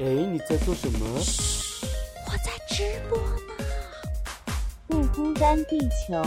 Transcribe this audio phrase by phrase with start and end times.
[0.00, 1.20] 哎，你在做什么？
[1.20, 1.86] 嘘
[2.26, 3.64] 我在直播呢。
[4.88, 6.20] 不孤单，地球。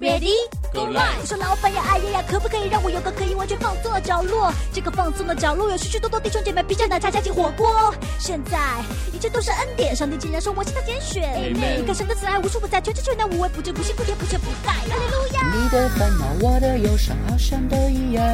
[0.00, 0.32] Ready
[0.72, 4.52] Go live 我说老板呀，哎呀呀，可不可以让我有个可以完全放松的角落？
[4.72, 7.94] 这个放松的角落有许许多多弟兄姐妹披着奶茶加进火锅。
[8.18, 8.58] 现在
[9.12, 11.22] 一切都是恩典，上帝竟然说我是他拣选。
[11.22, 14.72] Amen 你看神的慈爱无处不在，全知全能无微不至，不辛不甜不缺不盖。
[14.72, 15.54] 哈利路亚。
[15.54, 18.24] 你的烦恼，我的忧伤，好像都一样。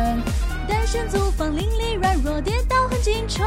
[0.66, 3.46] 单身租房，邻里软弱，跌倒很经常。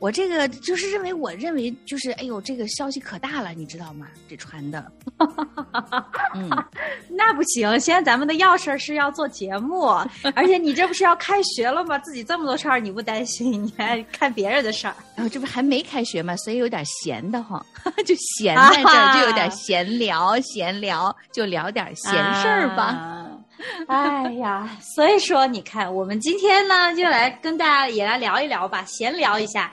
[0.00, 4.06] 我这个就是认为，我认为就是，哎呦，这个消息可大了，你知道吗？
[4.26, 4.90] 这传的，
[6.34, 6.48] 嗯，
[7.10, 9.88] 那不行，现在咱们的要事儿是要做节目，
[10.34, 11.98] 而且你这不是要开学了吗？
[11.98, 14.94] 自己这么多事儿你不担心，你还看别人的事儿。
[15.14, 17.64] 然后这不还没开学嘛，所以有点闲的慌，
[18.06, 22.84] 就闲在这儿，就有点闲聊，闲聊就聊点闲事儿吧。
[22.84, 23.19] 啊
[23.88, 29.72] 哎呀，所以说你看，我们今天呢，就来跟大家也来聊一聊吧，闲聊一下。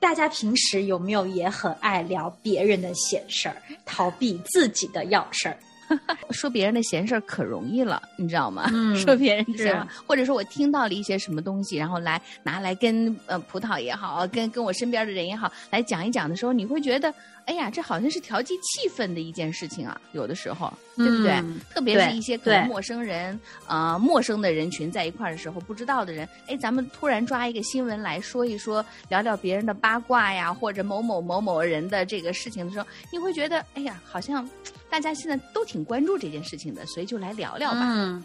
[0.00, 5.56] 大家平时有没有也很爱聊别人的闲事儿，逃避自己的要事儿？
[6.30, 8.68] 说别人的闲事儿可容易了，你知道吗？
[8.72, 17.12] 嗯说别人的闲是话，或者说我听到了一些什么东西，然后来拿来跟呃葡萄也好，跟跟我身边的人也好来讲一讲的时候，你会觉得，
[17.46, 21.32] 哎呀，这好像是调剂气氛的一件事情啊，有的时候，对不对？
[21.32, 34.48] 嗯特别是一些可能陌生人，呃，陌生的人群在一块儿的时候，不知道的人，哎，咱们突然抓一个新闻来说一说，聊聊别人的八卦呀，或者某某某某人的这个事情的时候，你会觉得，哎呀，好像
[34.88, 38.24] 大家现在都挺关注这件事情的，所以就来聊聊吧，嗯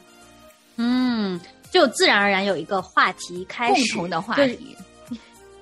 [0.77, 1.41] 嗯，
[1.71, 4.77] 就自然而然有一个话题开始，共同的话就是题。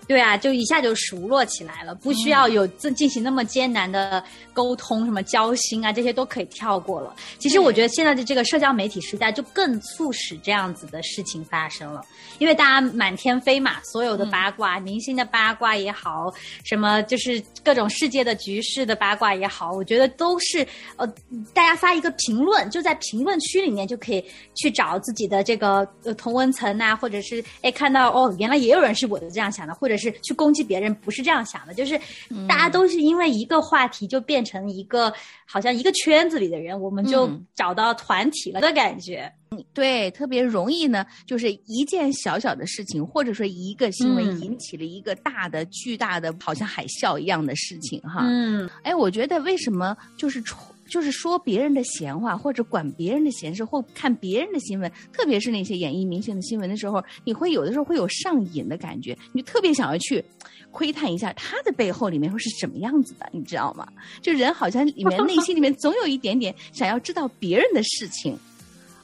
[0.08, 4.24] 对啊，就一下就熟络起来了，不需要有进进行那么艰难的
[4.54, 7.14] 沟通，什么交心啊，这些都可以跳过了。
[7.40, 12.02] 其实我觉得现在的这个社交媒体时代，就更促使这样子的事情发生了，
[12.40, 21.06] 因为大家满天飞嘛，所有的八卦，明星的八卦也好，什么就是各种世界的局势的八卦也好，我觉得都是呃，
[21.54, 24.24] 大家发一个评论，就在评论区里面就可以
[24.56, 32.00] 去找自己的这个呃同温层啊，或者是哎看到哦，原来也有人是我的这样想的，或者是去攻击别人不是这样想的，就是
[32.48, 35.12] 大家都是因为一个话题就变成一个
[35.46, 37.46] 好像一个圈子里的人，我们就嗯。
[37.56, 39.32] 找到团体了的感觉。
[39.74, 44.40] 对，特别容易呢，就是一件小小的事情，或者说一个新闻嗯。
[44.42, 48.22] 引起了一个大的、巨大的，好像海啸一样的事情哈。
[48.26, 48.70] 嗯。
[48.84, 60.24] 哎，我觉得为什么就是冲就是说别人的闲话，或者管别人的闲事，或看别人的新闻，特别是那些演艺明星的新闻的时候，你会有的时候会有上瘾的感觉，你就特别想要去
[60.72, 63.88] 窥探一下他的背后里面会是什么样子的，你知道吗？
[64.22, 68.38] 就人好像里面内心里面总有一点点想要知道别人的事情。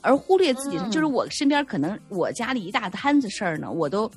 [0.06, 4.12] 而忽略自己的，嗯就是我身边可能我家里一大摊子事儿呢，我都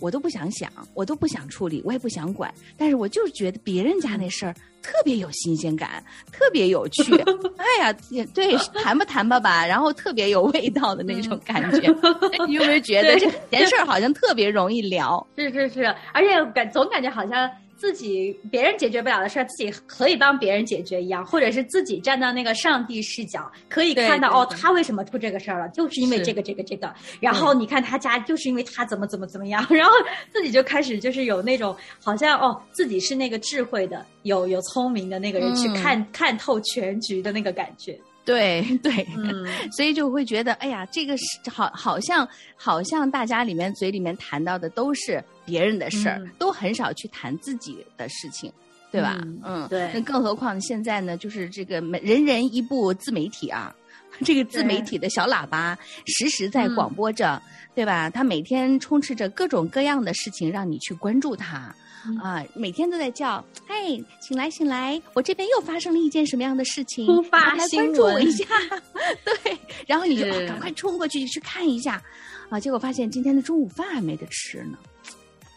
[0.00, 7.14] 我都不想想，我都不想处理，我也不想管，但是我就是觉得别人家那事儿特别有新鲜感，特别有趣。
[7.56, 11.88] 哎呀，也对，谈吧谈吧吧，然后特别有味道的那种感觉。
[12.48, 15.24] 你有没有觉得这闲事儿好像特别容易聊？
[15.36, 17.48] 是是是，而且感总感觉好像
[17.82, 26.94] 自己别人解决不了的事儿，自己可以帮别人解决一样，或者是自己站到那个上帝视角，可以看到哦，他为什么出这个事儿了，就是因为这个这个这个。
[27.18, 29.92] 然后你看他家就是因为他怎么怎么怎么样， 然后
[30.30, 37.98] 自己就开始就是有那种好像哦，自己是那个智慧的、有有聪明的那个人，去嗯看看透全局的那个感觉。
[38.24, 48.52] 对 对，嗯，所以就会觉得，哎呀，这个是好，好像好像大家里面嘴里面谈到的都是别人的事儿，嗯都很少去谈自己的事情。
[48.92, 49.18] 对吧？
[49.22, 53.74] 嗯嗯，对那更何况现在呢，就是这个每人人一部自媒体啊，
[54.22, 55.74] 这个自媒体的小喇叭
[56.04, 57.40] 时时在广播着，
[57.74, 58.10] 对吧？
[58.10, 61.74] 它每天充斥着各种各样的事情，让你去关注它。
[62.22, 68.44] 啊、每天都在叫，嘿，醒来醒来，我这边又发生了一件什么样的事情，突发来关注我一下，
[69.24, 69.56] 对，
[69.86, 72.02] 然后你就赶、快冲过去去看一下，
[72.50, 74.78] 啊，结果发现今天的中午饭还没得吃呢。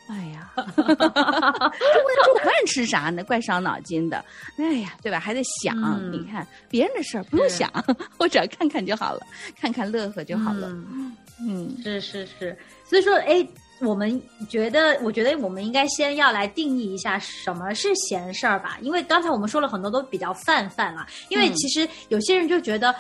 [0.08, 3.24] 哎呀， 中午饭吃啥呢？
[3.24, 4.24] 怪伤脑筋的。
[4.58, 5.20] 哎呀，对吧？
[5.20, 7.72] 还在想，嗯你看别人的事儿不用想，
[8.20, 9.22] 我只要看看就好了，
[9.60, 10.70] 看看乐呵就好了。
[10.70, 11.12] 嗯
[11.42, 12.56] 嗯是是是，
[12.88, 13.46] 所以说，哎，
[13.82, 21.06] 我们觉得，我觉得我们应该先要来定义一下什么是闲事儿吧，因为刚才我们说了很多都比较泛泛了。
[21.30, 22.96] 因为嗯其实有些人就觉得，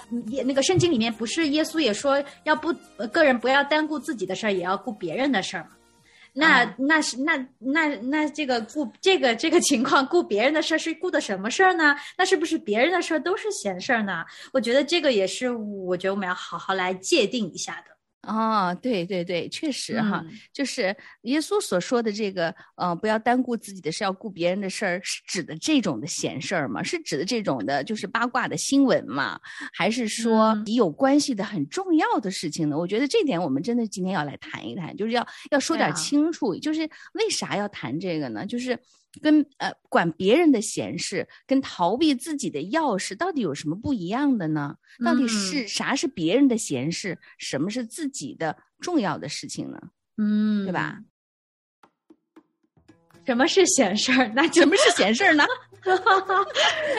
[0.45, 5.69] 那个圣经里面不是耶稣也说要不呃个人不要单顾自己的事儿，也要顾别人的事儿嘛。
[6.37, 11.95] 那、啊那是那那那这个顾这个这个情况顾别人的事儿是顾的什么事儿呢？
[12.17, 14.25] 那是不是别人的事儿都是闲事儿呢？
[14.51, 17.94] 我觉得这个也是我觉得我们要好好来界定一下的。
[18.25, 26.81] 哦，对对对，确实哈，嗯就是耶稣所说的这个，呃，不要单顾自己的事，要顾别人的事儿，是指的这种的闲事儿吗？
[26.83, 29.39] 是指的这种的，就是八卦的新闻吗？
[29.73, 32.77] 还是说你有关系的很重要的事情呢？
[32.77, 36.81] 我觉得这点我们真的今天要来谈一谈，就是要要说点清楚，就是
[37.13, 38.45] 为啥要谈这个呢？
[38.45, 38.77] 就是
[39.21, 44.75] 跟呃管别人的闲事，跟逃避自己的钥匙，到底有什么不一样的呢？
[45.03, 49.79] 到底嗯是啥是别人的闲事，什么是自己的重要的事情呢？
[50.17, 50.97] 嗯对吧？？
[53.25, 54.31] 什么是闲事儿？
[54.35, 55.43] 那什么是闲事儿呢？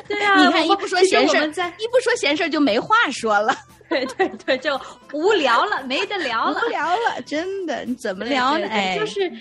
[0.07, 3.53] 对啊，你看，一不说闲事儿，一不说闲事儿就没话说了，
[3.89, 4.81] 对对对，就
[5.13, 6.69] 无聊了，没得聊了无。
[6.69, 8.69] 聊了，真的，你怎么聊呢？
[8.97, 9.33] 就是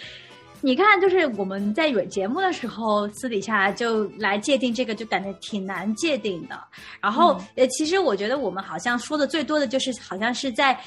[0.62, 6.60] 你看，就是我们在有节目的时候，私底下就来界定这个，就感觉挺难界定的。
[7.02, 10.80] 然后，嗯呃，其实我觉得我们好像说的最多的就是，好像是在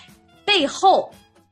[0.44, 1.10] 背后。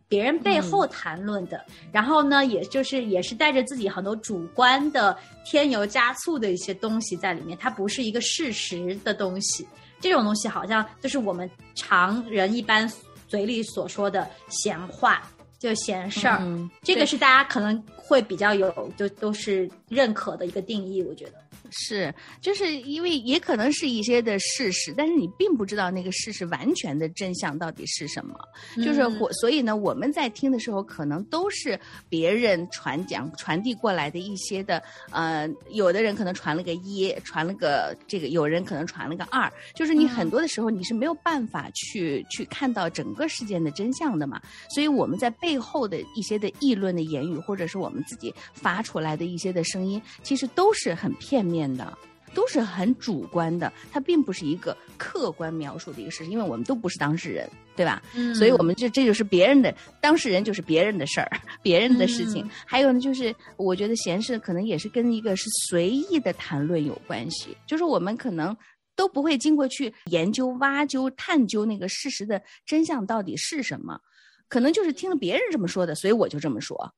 [0.08, 1.60] 别人背后谈论的，
[1.90, 9.66] 然后呢，也就是也是带着自己很多主观的添油加醋的一些东西在里面，它不是一个事实的东西。
[9.98, 12.88] 这种东西好像就是我们常人一般
[13.26, 15.28] 嘴里所说的闲话，
[15.58, 16.38] 就闲事儿。
[16.40, 21.32] 嗯这个是大家可能会比较有，就都是认可的一个定义，我觉得。
[21.70, 28.34] 是，就是因为也可能是一些的事实，但是你并不知道那个事实完全的真相到底是什么。
[28.76, 31.78] 就是嗯我，所以呢，我们在听的时候，可能都是
[32.08, 44.40] 别人传讲、传递过来的一些的，呃，有的人可能传了个一，传了个这个，有人可能传了个二，就是你很多的时候你是没有办法去去看到整个事件的真相的嘛。
[44.70, 51.98] 所以我们在背后的一些的议论的言语，或者是我们自己发出来的一些的声音，其实都是很片面的。
[52.34, 58.02] 都是很主观的，它并不是一个客观描述的一个事实，因为我们都不是当事人，对吧？
[58.14, 61.30] 嗯所以我们这这就是别人的当事人，就是别人的事儿，
[61.62, 62.44] 别人的事情。
[62.44, 68.54] 嗯还有呢，就是我觉得闲事可能也是跟一个是随意的谈论有关系，就是我们可能
[68.94, 73.98] 都不会经过去研究、挖究、探究那个事实的真相到底是什么，
[74.46, 76.92] 可能就是听了别人这么说的，所以我就这么说。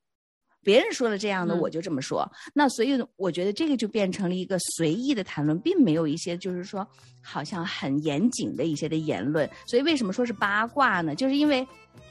[0.68, 2.30] 别人说了这样的，嗯我就这么说。
[2.52, 6.86] 那所以我觉得这个就变成了一个随意的谈论，并没有一些就是说
[7.22, 9.48] 好像很严谨的一些的言论。
[9.66, 11.14] 所以为什么说是八卦呢？
[11.14, 11.66] 就是因为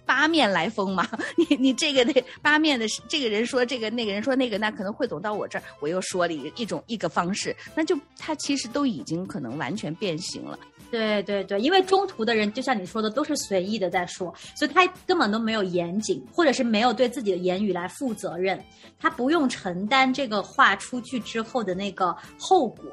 [0.08, 1.08] 八面来风嘛。
[1.38, 10.58] 你你这个得八面的这个人说这个，那个人说那个，那可能汇总到我这儿，我又说了一一种一个方式，那就他其实都已经可能完全变形了。
[10.90, 18.64] 对对对，因为中途的人就像你说的，都是随意的在说，所以他根本都没有严谨，或者是没有对自己的言语来负责任，
[19.00, 22.86] 他不用承担这个话出去之后的那个后果，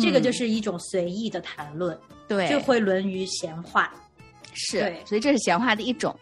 [0.00, 1.98] 这个就嗯是一种随意的谈论，
[2.28, 3.92] 对，就会沦于闲话。
[4.52, 6.14] 是对，所以这是闲话的一种。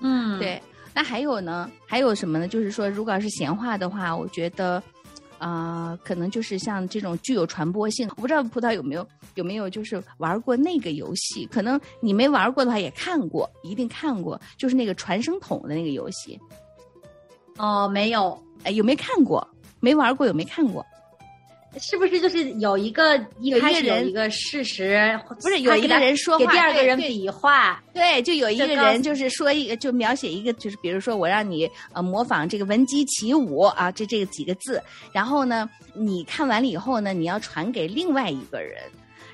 [0.00, 0.60] 嗯， 对，
[0.94, 1.70] 那还有呢？
[1.86, 2.48] 还有什么呢？
[2.48, 4.82] 就是说，如果要是闲话的话，我觉得，
[5.40, 8.06] 啊、可能就是像这种具有传播性。
[8.10, 11.46] 我不知道葡萄有没有有没有就是玩过那个游戏？
[11.46, 16.38] 可能你没玩过的话，也看过，一定看过，就是那个传声筒的那个游戏。
[17.56, 19.46] 哦，没有，哎，有没看过？
[19.80, 20.84] 没玩过有没看过？
[21.78, 38.78] 是不是就是有一个一有一个开始有人一个事实，不是有一个人说话给第二个人比划，对，就有一个人就是说一个，就描写一个，就是比如说我让你呃模仿这个闻鸡起舞啊，这这个几个字，然后呢，你看完了以后呢，你要传给另外一个人。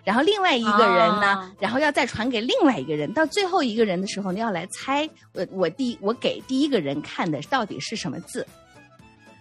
[0.05, 8.47] 然后另外一个人呢，啊然后要再传给另外一个人，到最后一个人的时候，你要来猜我我第我给第一个人看的到底是什么字。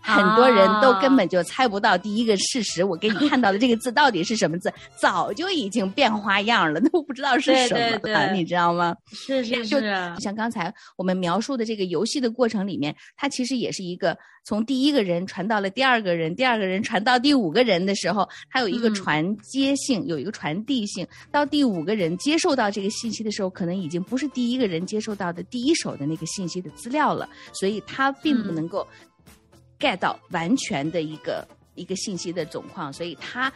[0.05, 4.71] 很多人都根本就猜不到第一个事实，我给你看到的这个字到底是什么字，
[5.01, 8.95] 早就已经变花样了，都不知道是什么了，你知道吗？
[9.11, 21.05] 是是就是像刚才我们描述的这个游戏的过程里面，它其实也是一个从第一个人传到了第二个人，第二个人传到第五个人的时候，它有一个嗯传接性，有一个传递性。
[21.31, 28.87] 到第五个人接受到这个信息的时候，可能已经不是第一个人接受到的第一手的那个信息的资料了，所以他并不嗯能够
[29.85, 33.51] get 到完全的一个一个信息的总况，所以他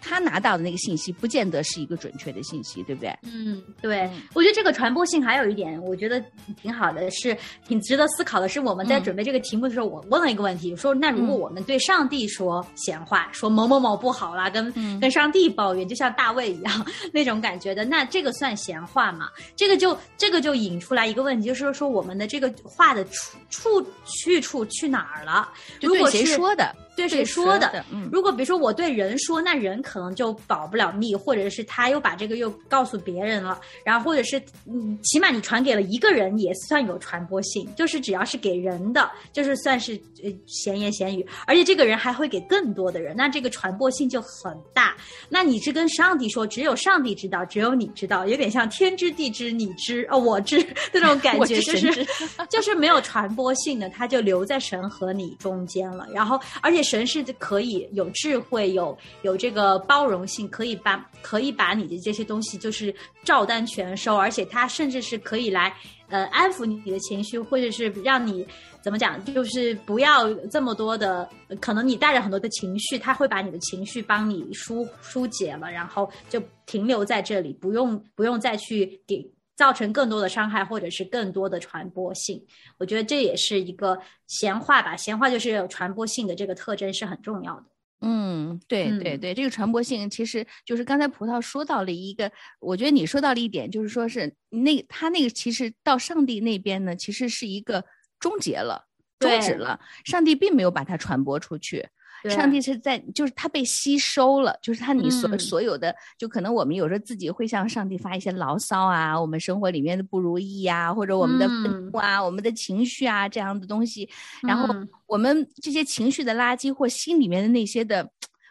[0.00, 3.16] 他拿到的那个信息不见得是一个准确的信息，对不对？
[3.22, 6.22] 嗯，对嗯，我觉得这个传播性还有一点，我觉得
[6.60, 8.48] 挺好的，是挺值得思考的。
[8.48, 19.28] 是我们在嗯准备这个题目的时候，我问了一个问题，说那如果嗯我们对上帝说闲话，说某某某不好啦，跟、嗯跟上帝抱怨，就像大卫一样 那种感觉的，那这个算闲话吗？
[19.56, 25.48] 这个就这个就引出来一个问题，就是说我们的这个话的出处去处去哪儿了？
[25.80, 26.74] 如果是说的？
[26.96, 27.84] 对谁说的？
[28.12, 44.94] 如果比如说我对人说，那人可能就保不了密，或者是他又把这个又告诉别人了，然后或者是嗯，起码你传给了一个人也算有传播性，就是只要是给人的，就是算是呃闲言闲语，而且这个人还会给更多的人，那这个传播性就很大。
[45.28, 52.06] 那你是跟上帝说，只有上帝知道，只有你知道，有点像天知地知你知哦我知 那种感觉，就 是
[52.48, 56.06] 就是没有传播性的，它就留在神和你中间了。
[56.12, 62.94] 然后，而且神是可以有智慧、有有这个包容性，可以把可以把你的这些东西就是
[63.24, 65.74] 照单全收，而且他甚至是可以来
[66.08, 68.46] 呃安抚你的情绪，或者是让你。
[68.82, 69.22] 怎么讲？
[69.26, 71.28] 就是不要这么多的，
[71.60, 79.22] 可能你带着很多的情绪，他会把你的情绪帮你疏疏解了，然后就停留在这里，不用不用再去给
[79.60, 82.42] 造成更多的伤害，或者是更多的传播性。
[82.78, 87.66] 我觉得这也是一个闲话吧，闲话就是有传播性的这个特征是很重要的。
[88.00, 97.84] 嗯，对对嗯对，这个传播性其实就是刚才葡萄说到了一个，我觉得你说到了一点，就是说是那他那个其实到上帝那边呢，其实是一个
[98.18, 98.86] 终结了，
[99.18, 101.86] 终止了，上帝并没有把它传播出去。
[102.22, 102.32] 对。
[102.32, 105.38] 上帝是在，就是他被吸收了，就是他你所、嗯。
[105.38, 111.90] 所有的，就可能我们有时候自己会向上帝发一些牢骚啊，我们生活里面的不如意呀、或者我们的愤嗯。
[111.90, 114.08] 怒啊、我们的情绪啊这样的东西，
[114.46, 114.88] 然后嗯。
[115.06, 118.08] 我们这些情绪的垃圾或心里面的那些的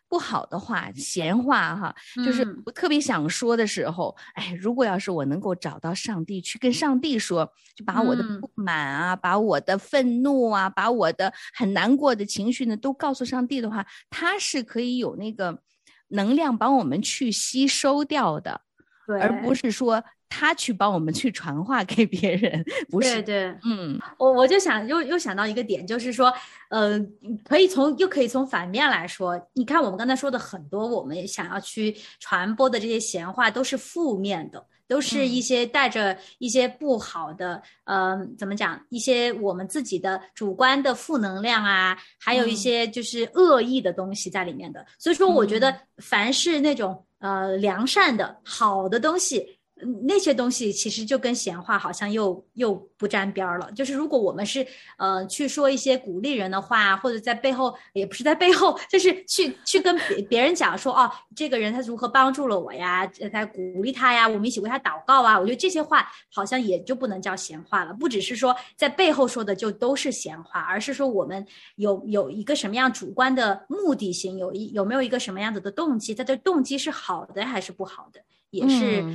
[0.09, 2.63] 不好的话、闲话哈，就是嗯。
[2.65, 8.41] 我特别想说的时候，哎，如果要是我能够找到上帝，去跟上帝说，就把我的嗯。
[8.41, 15.61] 不满啊，把我的愤怒啊，把我的很难过的情绪呢，都告诉上帝的话，他是可以有那个
[16.09, 18.61] 能量帮我们去吸收掉的，
[19.09, 23.23] 对，而不是说他去帮我们去传话给别人，不是，对。
[23.23, 23.57] 对。
[23.65, 23.99] 嗯。
[24.19, 26.31] 我我就想又又想到一个点，就是说，
[26.69, 26.99] 呃，
[27.43, 42.55] 可以从又可以从反面来说，你看我们刚才说的很多，我们想要去传播的这些闲话都是负面的，都是一些带着一些不好的，呃，怎么讲，一些我们自己的主观的负能量啊，还有一嗯。
[42.55, 44.85] 些就是恶意的东西在里面的。
[44.99, 45.79] 所以说，我觉得嗯。
[45.97, 49.58] 凡是那种呃良善的好的东西。
[50.07, 53.71] 那些东西其实就跟闲话好像又又不沾边儿了。
[53.71, 54.65] 就是如果我们是
[54.97, 65.39] 呃去说一些鼓励人的话，或者在背后也不是在背后，就是去去跟别别人讲说哦，这个人他如何帮助了我呀，呃他鼓励他呀，我们一起为他祷告啊。
[65.39, 71.45] 我觉得这些话好像也就不能叫闲话了，不只是说在背后说的就都是闲话，而是说我们
[71.75, 78.19] 有有一个什么样主观的目的性，有一有没有一个什么样子的动机，在这动机是好的还是不好的，
[78.49, 79.05] 也是。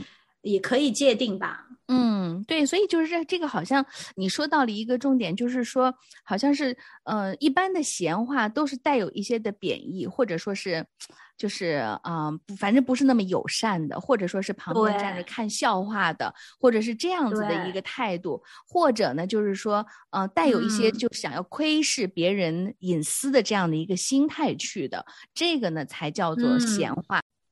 [0.45, 1.67] 也可以界定吧。
[1.89, 3.85] 嗯，对，所以就是这这个好像
[4.17, 6.75] 你说到了一个重点，就是说好像是
[7.05, 10.87] 呃一般的闲话都是带有一些的贬义，或者说是
[11.37, 20.93] 就是啊、呃反正不是那么友善的，或者说是旁边站着看笑话的，或者是这样子的一个态度，或者呢就是说呃带有一些嗯。
[20.97, 27.05] 就想要窥视别人隐私的这样的一个心态去的，这个呢才叫做闲嗯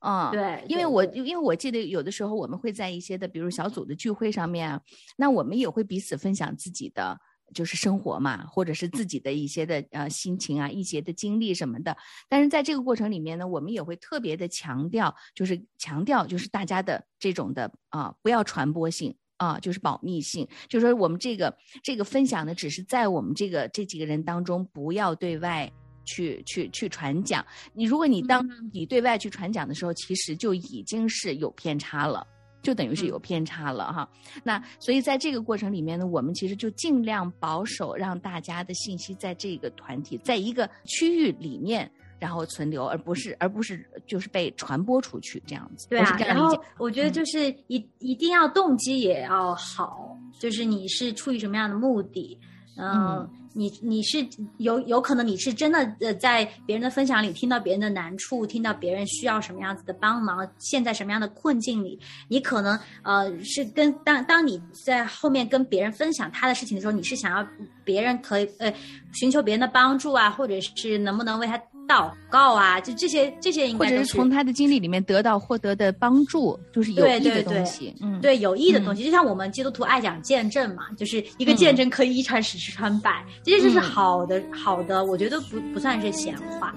[0.03, 0.09] 话。
[0.09, 4.81] 啊、对，因为我因为我记得有的时候我们会在一些的，比如小组的聚会上面啊，
[5.17, 7.17] 那我们也会彼此分享自己的
[7.53, 11.95] 就是生活嘛，或者是自己的一些的呃心情啊、一些的经历什么的。
[12.27, 19.15] 但是在这个过程里面呢，我们也会特别的强调，就是强调就是大家的这种的啊、不要传播性。
[19.37, 25.69] 啊，就是保密性，就是说我们这个这个分享呢，只是在我们这个这几个人当中，不要对外
[26.05, 27.45] 去去去传讲。
[27.73, 32.25] 你如果你当嗯你对外去传讲的时候，其实就已经是有偏差了。
[32.61, 34.09] 就等于是有偏差了哈。
[34.41, 41.91] 那所以在这个过程里面呢，我们其实就尽量保守，让大家的信息在这个团体，在一个区域里面。
[42.19, 45.89] 然后存留，而不是而不是就是被传播出去这样子。
[45.89, 52.39] 对啊，然后我觉得就是一一定要动机也要好，就是你是出于什么样的目的？
[52.75, 54.25] 嗯，你你是
[54.57, 67.47] 有有可能你是真的呃，在别人的分享里听到别人的难处，听到别人需要什么样子的帮忙，陷在什么样的困境里，你可能呃是跟当当你在后面跟别人分享他的事情的时候，你是想要
[67.83, 68.73] 别人可以呃
[69.13, 71.61] 寻求别人的帮助啊，或者是能不能为他。
[71.87, 77.93] 祷告啊，就这些，这些应该或者是从他的经历里面得到获得的帮助，就是有益的东西。
[78.01, 86.73] 嗯，对，有益的东西，就像我们基督徒爱讲见证嘛，就是一个见证可以一传十，十传百，这些就是好的，好的，我觉得不不算是闲话。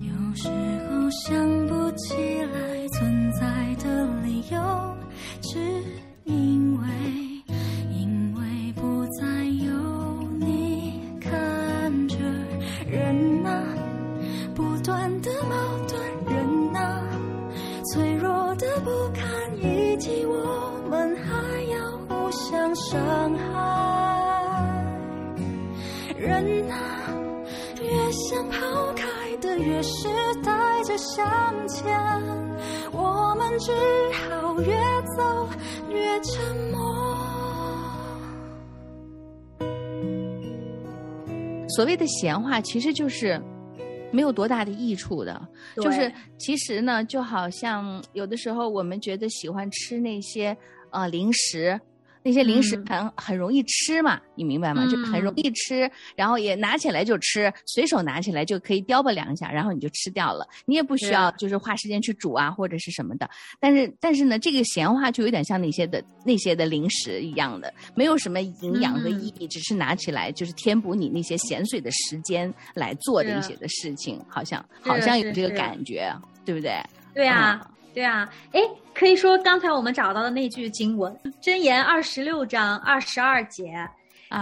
[0.00, 2.14] 有时候想不起
[2.52, 4.96] 来存在的理由，
[5.40, 5.58] 只
[6.24, 7.29] 因为。
[22.90, 24.84] 伤害。
[26.18, 26.76] 人啊，
[27.80, 29.06] 越想抛开
[29.40, 30.08] 的，越是
[30.42, 30.50] 带
[30.82, 31.24] 着向
[31.68, 31.96] 前，
[32.90, 33.70] 我们只
[34.12, 34.74] 好越
[35.16, 35.48] 走
[35.88, 36.80] 越沉默。
[41.68, 43.40] 所谓的闲话，其实就是
[44.10, 45.40] 没有多大的益处的。
[45.76, 50.56] 就是其实呢，就好像有的时候我们觉得喜欢吃那些
[50.90, 51.80] 呃零食。
[52.22, 54.86] 那些零食很很容易吃嘛，你明白吗？
[54.90, 60.46] 就很容易吃，然后也拿起来就吃，随手拿起来就可以叼吧两下，然后你就吃掉了。
[60.66, 63.28] 你也不需要就是花时间去煮啊或者是什么的。
[63.58, 76.12] 但是但是呢，这个闲话就有点像那些的那些的零食一样的，没有什么营养和意义，只是拿起来就是填补你那些闲碎的时间来做的一些的事情，好像好像有这个感觉，
[76.44, 76.74] 对不对？
[77.14, 77.66] 对啊。
[77.92, 78.60] 对啊，哎，
[78.94, 83.72] 可以说刚才我们找到的那句经文《箴言》二十六章二十二节，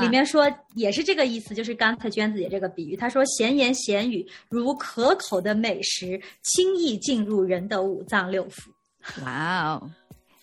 [0.00, 8.66] 里面说也是这个意思，就是刚才娟子姐这个比喻，她说闲言闲语如可口的美食，轻易进入人的五脏六腑。
[9.24, 9.90] 哇哦！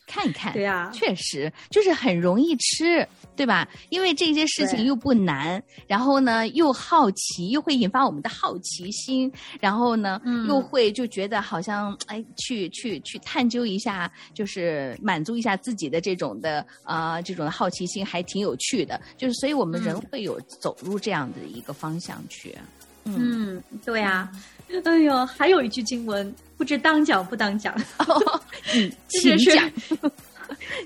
[0.07, 3.67] 看一看，对呀，确实就是很容易吃，对吧？
[3.89, 18.99] 因为这些事情又不难，然后呢又好奇，又会引发我们的好奇心，然后呢又会就觉得好像哎，去去去探究一下，就是满足一下自己的这种的啊这种好奇心，还挺有趣的。
[19.17, 22.55] 就是所以我们人会有走入这样的一个方向去。
[23.05, 24.31] 嗯，对呀。
[24.83, 27.75] 哎呦，还有一句经文，不知当讲不当讲，
[29.09, 29.71] 请讲，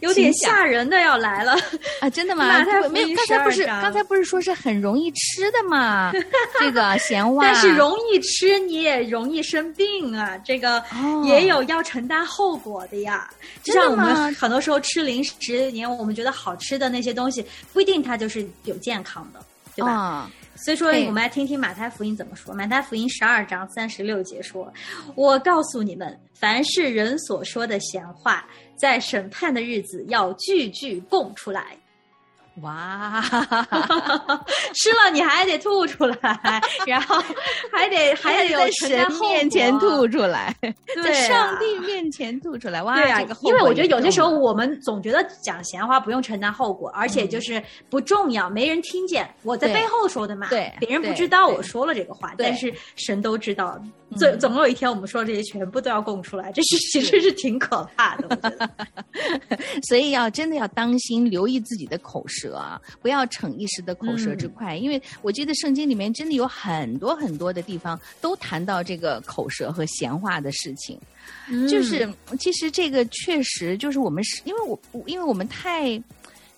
[0.01, 1.55] 有点吓人的要来了
[1.99, 2.09] 啊！
[2.09, 2.63] 真的吗？
[2.89, 6.11] 没有，刚才不是刚才不是说是很容易吃的吗？
[6.59, 10.37] 这个闲话，但是容易吃你也容易生病啊！
[10.43, 10.83] 这个
[11.25, 13.29] 也有要承担后果的呀。
[13.63, 19.39] 就像我们很多时候吃零食，你看我们觉得好吃的那些东西，不一定它就是有健康的，
[19.75, 20.29] 对吧？
[20.63, 22.53] 所以说，我们来听听马太福音怎么说。
[22.53, 24.71] 马太福音十二章三十六节说
[25.15, 28.45] ：“我告诉你们，凡是人所说的闲话，
[28.75, 31.77] 在审判的日子要句句供出来。”
[32.61, 33.21] 哇，
[34.73, 37.21] 吃了你还得吐出来，然后
[37.71, 40.55] 还得还得有神面前吐出来，
[41.03, 42.81] 在上帝面前吐出来。
[42.83, 53.79] 哇，对啊，因为我觉得有些时候我们总觉得讲闲话不用承担后果，而且就是不重要，没人听见，我在背后说的嘛，对，别人不知道我说了这个话，但是神都知道。
[54.17, 58.27] 总总有一天，我们说这些全部都要供出来，这是 其实是挺可怕的。
[58.27, 58.69] 我觉得，
[59.87, 64.75] 所以要真的要当心，留意自己的口舌啊，不要逞一时的口舌之快。
[64.75, 70.99] 因为我记得圣经里面真的有很多很多的地方都谈到这个口舌和闲话的事情，
[71.67, 72.07] 就是
[72.39, 76.01] 其实这个确实就是我们是因为我因为我们太。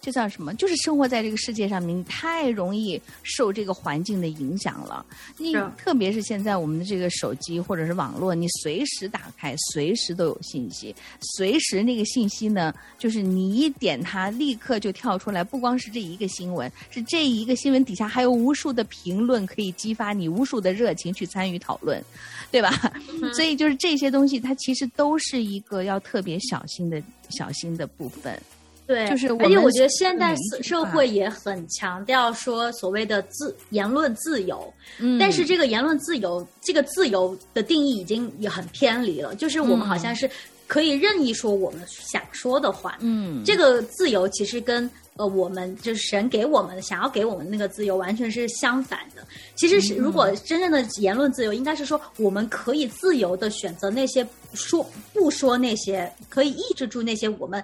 [0.02, 0.52] 这叫什么？
[0.56, 5.06] 就是生活在这个世界上面，你太容易受这个环境的影响了。
[5.38, 10.96] 你特别是现在我们的这个手机或者是网络，你随时打开，随时都有信息，
[11.36, 15.44] 随时那个信息呢，就是你一点它，立刻就跳出来。
[15.44, 22.04] 不光是这一个新闻，是这一个新闻底下还有无数的评论，可以激发你无数的热情去参与讨论，
[22.50, 22.92] 对吧？
[23.36, 28.42] 所以就是这些东西，它其实都是一个要特别小心的小心的部分。
[28.91, 40.30] 对，就是而且我觉得现代社会也很强调说所谓的自言论自由，嗯，但是这个言论自由，这个自由的定义已经也很偏离了，就是我们好像是。
[40.67, 42.97] 可以任意说我们想说的话。
[43.01, 49.21] 嗯，这个自由其实跟呃我们就是神给我们的想要给我们那个自由完全是相反的。
[49.54, 57.62] 其实是如果真正的言论自由，应该是说我们可以自由的选择那些说不说那些，可以抑制住那些我们。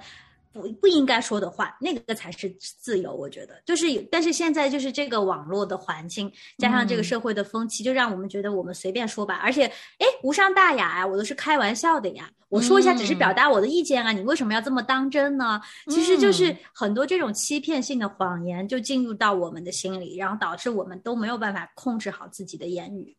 [0.53, 3.13] 不不应该说的话，那个才是自由。
[3.13, 9.35] 我觉得，就是，但是现在就是这个网络的环境，加上这个社会的风气，就让我们觉得我们随便说吧。
[9.35, 9.65] 而且，
[9.99, 12.29] 哎，无伤大雅呀，我都是开玩笑的呀。
[12.49, 15.61] 我说一下，只是表达我的意见啊，你为什么要这么当真呢？
[15.89, 23.15] 其实就是很多这种欺骗性的谎言就进入到我们的心里，然后导致我们都没有办法控制好自己的言语。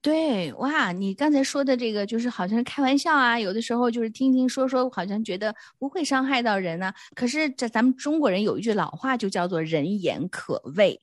[0.00, 6.92] 对，哇，你刚才说的这个就是好像是开玩笑啊，有的时候就是听听说说，好像觉得不会伤害到人呢。
[7.14, 11.00] 可是这咱们中国人有一句老话，就叫做“人言可畏”。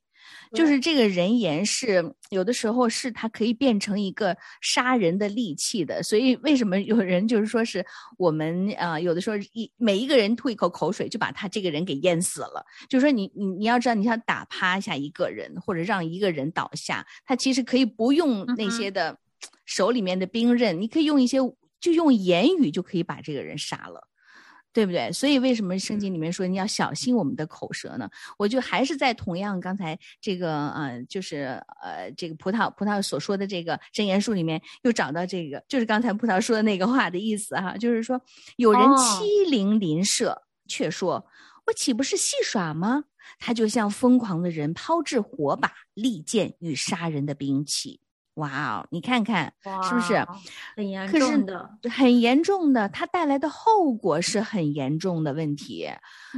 [0.53, 7.85] 就是这个人言是有的时候是它可以变成一个杀人的利器的，所以为什么有人就是说是
[8.17, 12.65] 我们啊，有的时候一每一个人吐一口口水就把他这个人给淹死了。
[12.87, 19.17] 就是说你你你要知道，你想打趴下一个人或者让一个人倒下，他其实可以不用那些的
[19.65, 21.37] 手里面的兵刃，你可以用一些
[21.79, 24.07] 就用言语就可以把这个人杀了。
[24.75, 25.09] 对不对？
[25.13, 28.09] 所以为什么圣经里面说你要小心我们的口舌呢？
[28.37, 38.21] 我就还是在同样刚才这个呃，就是呃，这个葡萄葡萄所说的这个真言书里面又找到这个，就是刚才葡萄说的那个话的意思哈，就是说
[38.57, 41.25] 有人欺凌邻舍，却说
[41.67, 43.05] 我岂不是戏耍吗？
[43.39, 48.01] 他就像疯狂的人抛掷火把、利剑与杀人的兵器。
[48.35, 50.25] 哇哦，你看看是不是
[50.75, 51.69] 很严重的？
[51.89, 55.89] 很严重的，它带来的后果是很严重的问题。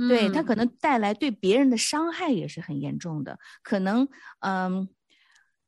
[0.07, 3.39] 对它可能带来对别人的伤害也是很严重的。
[3.63, 4.07] 可能
[4.41, 4.88] 嗯，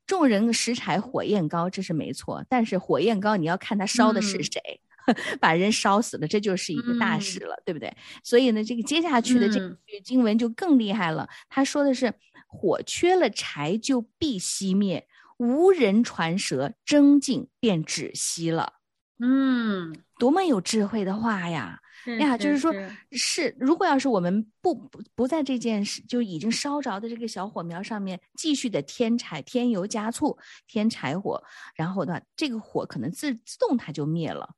[0.06, 2.46] 众人拾柴火焰高，这是没错。
[2.48, 4.82] 但是火焰高，你要看它烧的是谁，
[5.42, 7.92] 把人烧死了，这就是一个大事了，对不对？
[8.24, 11.28] 所以呢，这个接下去的这句经文就更厉害了。
[11.50, 12.14] 他说的是：
[12.46, 15.08] 火缺了柴就必熄灭。
[15.40, 18.74] 无人传舌，争竞便止息了。
[19.20, 21.80] 嗯，多么有智慧的话呀！
[22.20, 22.74] 呀，就是说，
[23.12, 31.44] 是如果要是我们不不不在这件事就已经烧着的这个小火苗上面继续的添柴、添油加醋、添柴火，
[31.76, 34.56] 然后的话，这个火可能自自动它就灭了。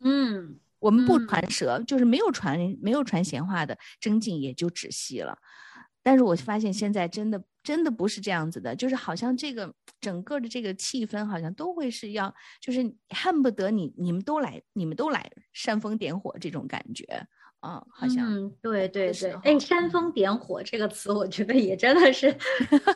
[0.00, 5.38] 嗯，我们不传舌，就是没有传没有传闲话的，争竞也就止息了。
[6.02, 12.80] 但是我发现现在真的真的不是这样子的，就是好像这个整个的这个气氛好像都会是要，就是
[13.10, 17.04] 恨不得你你们都来，你们都来煽风点火这种感觉。
[17.60, 22.28] 嗯，好像嗯，对对对，哎，煽风点火这个词，我觉得也真的是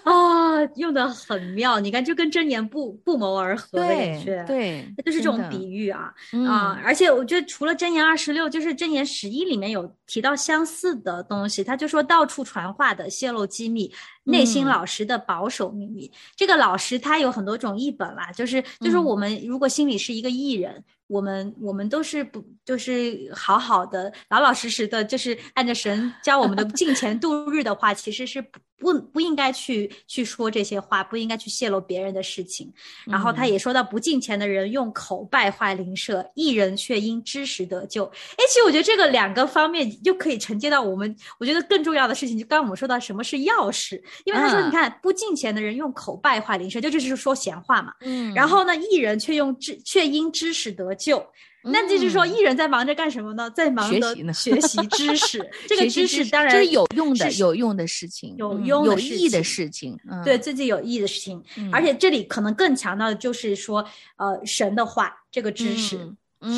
[0.05, 1.81] 啊， 用的很妙。
[1.81, 6.14] 你看，就跟真言不不谋而合的感觉，对，就是这种比喻啊
[6.48, 6.81] 啊！
[6.85, 11.64] 而且我觉得，除了真言二十六，就是真言十一里面有提到相似的东西。
[11.64, 16.09] 他就说，到处传话的泄露机密，内心老实的保守秘密。
[16.37, 20.85] 这个老实，他有很多种译本啦，就是就是我们如果心里是一个艺人。
[21.12, 32.71] 我们我们都是不就是好好的老老实实的，就是按着神教我们的 金钱度日的话，其实是不不不应该去去说这些话，不应该去泄露别人的事情。
[33.07, 38.05] 然后他也说到，不敬钱的人用口败坏邻舍，一人却因知识得救。
[38.05, 47.92] 哎，其实我觉得这个两个方面就可以承接到我们，我觉得更重要的事情，就刚刚我们说到什么是钥匙，因为他说你看不敬钱的人用口败坏邻舍，就就是说闲话嘛。
[48.01, 50.92] 嗯，然后呢，一人却用知却因知识得。
[51.03, 51.27] 救，
[51.64, 53.51] 那就是说，艺人在忙着干什么呢？
[53.51, 55.38] 在忙着学习知识。
[55.68, 59.96] 这个知识当然是有用的，有用的事情，有用有益的事情。
[60.25, 63.85] 对自己有益的事情，而且这里可能更强调的就是说，
[64.16, 65.98] 呃，神的话，这个知识，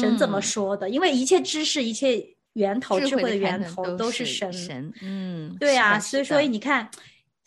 [0.00, 0.88] 神怎么说的？
[0.88, 4.52] 因为一切知识，一切源头，智慧的源头都是神。
[4.52, 6.88] 神，嗯，对啊，所以说你看。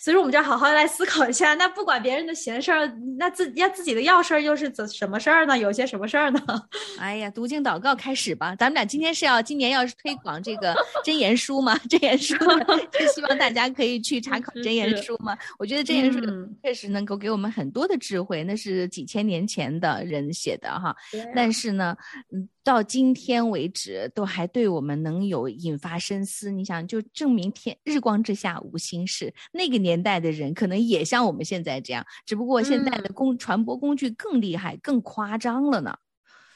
[0.08, 1.54] 所以说，我们就要好好来思考一下。
[1.56, 5.58] 那不管别人的闲事儿，那自要自己的要事儿又是怎什么事儿呢？
[5.58, 6.40] 有些什么事儿呢？
[6.98, 8.56] 哎呀，读经祷告开始吧。
[8.56, 11.78] 咱们俩今天是要今年要是推广这个真言书嘛？
[11.90, 15.38] 真言书就希望大家可以去查考真言书嘛？
[15.60, 16.22] 我觉得真言书
[16.64, 20.96] 确实能够给我们很多的智慧，那是几千年前的人写的哈。
[21.36, 21.94] 但是呢，
[22.34, 22.48] 嗯。
[22.68, 26.52] 到今天为止，都还对我们能有引发深思。
[26.52, 29.34] 你想，就证明天日光之下无心事。
[29.54, 35.96] 那个年代的人可能也像我们现在这样，只不过现在的工传播工具更厉害、更夸张了呢。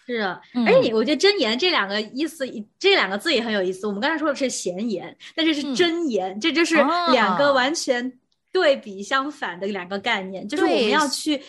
[0.06, 0.18] 是，
[0.66, 2.46] 而且你，我觉得“真言”这两个意思，
[2.78, 3.88] 这两个字也很有意思。
[3.88, 6.76] 我们刚才说的是闲言，但这是真言，这就是
[7.14, 8.20] 两个完全。
[8.52, 11.42] 对比相反的两个概念，就是我们要去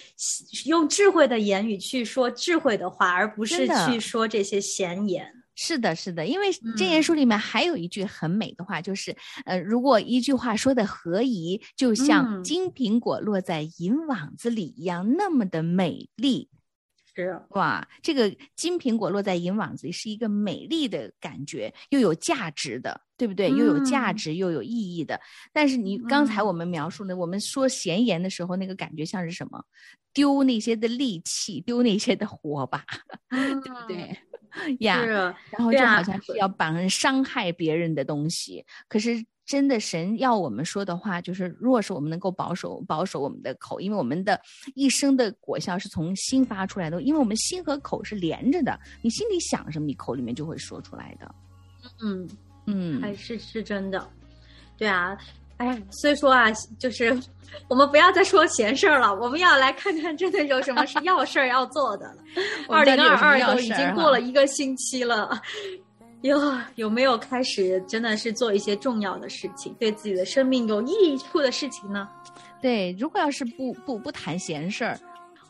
[0.67, 5.27] 用智慧的言语去说智慧的话，而不是去说这些闲言。
[5.55, 16.49] 是的，是的，因为嗯箴言书里面还有一句很美的话，就是呃，如果一句话说的合宜，就像嗯金苹果落在银网子里一样，那么的美丽。
[17.15, 23.51] 是，哇，这个金苹果落在银网子里是一个美丽的感觉，又有价值的，对不对？
[23.51, 25.21] 又有价嗯值又有意义的。
[25.53, 29.63] 但是你刚才嗯我们描述的，我们说闲言的时候，那个感觉像是什么？
[30.15, 32.85] 丢那些的力气，丢那些的火把，
[33.31, 34.17] 对 对不对？
[34.81, 35.09] 呀，是，
[35.51, 38.65] 然后就好像是要把人伤害别人的东西。
[38.87, 44.41] 可是真的，神要我们说的话，就是若是我们能够保守保守我们的口，因为我们的
[44.75, 51.35] 一生的果效是从心发出来的，因为我们心和口是连着的，你心里想什么，你口里面就会说出来的。
[52.01, 52.29] 嗯，
[52.67, 54.09] 嗯，还是是真的，
[54.79, 55.19] 对啊，
[55.57, 56.47] 哎呀，所以说啊，
[56.79, 57.19] 就是
[57.69, 62.17] 我们不要再说闲事儿了，我们要来看看真的有什么是要事儿要做的
[62.71, 65.29] 二零二二已经过了一个星期了，
[66.23, 66.39] 有
[66.77, 72.09] 有没有开始真的是做一些重要的事情，对自己的生命有益处的事情呢？
[72.61, 74.99] 对，如果要是不不不谈闲事儿，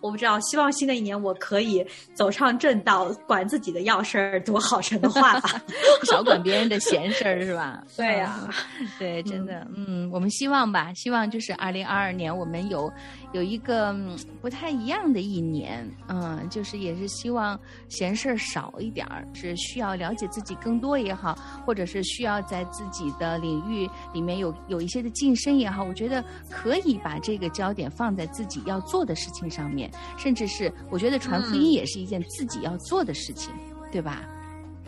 [0.01, 5.63] 我不知道，希望新的一年我可以走上正道，管自己的要事儿，读好神的话吧。
[6.11, 7.85] 少管别人的闲事儿是吧？
[7.97, 8.49] 对呀
[8.81, 12.91] 嗯对，真的，嗯，我们希望吧，希望就是二零二二年我们有
[13.33, 21.33] 有一个、嗯不太一样的一年，嗯，就是也是希望闲事儿少一点儿，是需要了解自己更多也好，
[21.65, 33.55] 或者是需要在自己的领域里面有有一些的晋升也好，我觉得可以把这个焦点放在自己要做的事情上面，甚至是我觉得传福音嗯也是一件自己要做的事情，
[33.93, 34.23] 对吧？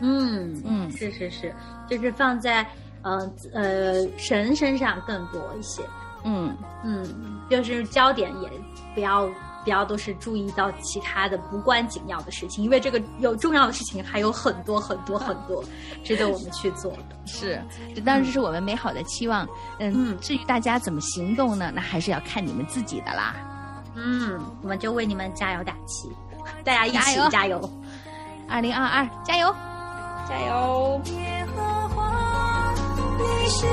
[0.00, 1.54] 嗯嗯是是是，
[1.88, 2.66] 就是放在
[3.02, 5.80] 呃呃神身上更多一些。
[6.24, 6.56] 嗯。
[6.84, 8.50] 嗯，就是焦点也
[8.94, 9.26] 不要
[9.64, 15.64] 不要都是注意到其他的无关紧要的事情，因为这个有重要的事情还有很多很多很多
[16.04, 17.04] 值得我们去做的。
[17.24, 17.62] 是，
[17.94, 19.46] 这当然是我们美好的期望。
[19.78, 21.70] 嗯，嗯至于大家怎么行动呢？
[21.74, 23.34] 那还是要看你们自己的啦。
[23.94, 26.10] 嗯，我们就为你们加油打气，
[26.64, 27.70] 大家一起加油加油！
[28.48, 29.54] 二零二二，加油！
[30.28, 31.00] 加油！
[31.06, 32.74] 耶和华，
[33.16, 33.66] 你是